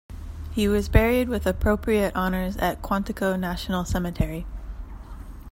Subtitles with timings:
[0.49, 4.47] He was buried with appropriate honors at Quantico National Cemetery.